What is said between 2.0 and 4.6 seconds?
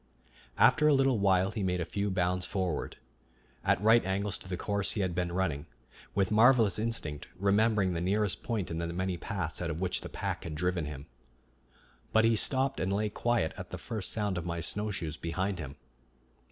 bounds forward, at right angles to the